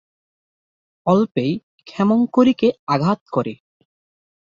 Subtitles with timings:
[1.07, 1.51] অল্পেই
[1.87, 3.53] ক্ষেমংকরীকে আঘাত করে।